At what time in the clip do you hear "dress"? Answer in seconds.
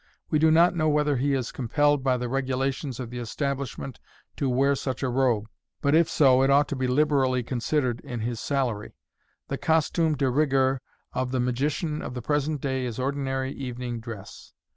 13.99-14.53